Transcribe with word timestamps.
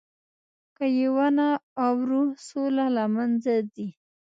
که 0.77 0.85
یې 0.97 1.07
ونه 1.15 1.47
اورو، 1.85 2.23
سوله 2.47 2.85
له 2.97 3.05
منځه 3.15 3.53
ځي. 3.73 3.87